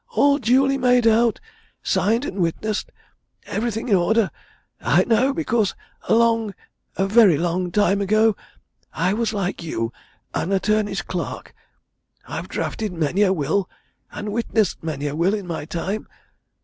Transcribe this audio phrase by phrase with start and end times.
[0.15, 1.39] All duly made out,
[1.83, 2.91] signed, and witnessed.
[3.45, 4.31] Everything in order,
[4.81, 5.31] I know!
[5.31, 5.75] because
[6.09, 6.55] a long,
[6.97, 8.35] a very long time ago,
[8.93, 9.93] I was like you,
[10.33, 11.53] an attorney's clerk.
[12.27, 13.69] I've drafted many a will,
[14.11, 16.07] and witnessed many a will, in my time.